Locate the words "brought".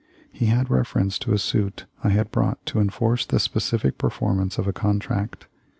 2.31-2.65